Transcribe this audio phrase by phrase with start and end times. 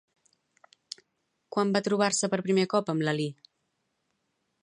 [1.57, 3.31] Quan va trobar-se per primer cop amb Lalí?